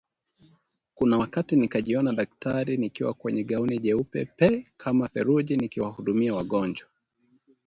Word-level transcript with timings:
kuna 0.93 1.17
wakati 1.17 1.55
nikajiona 1.55 2.13
daktari 2.13 2.77
nikiwa 2.77 3.13
kwenye 3.13 3.43
gauni 3.43 3.79
jeupe 3.79 4.25
pe 4.25 4.67
kama 4.77 5.07
theluji 5.09 5.57
nikiwahudumia 5.57 6.35
wagonjwa 6.35 6.87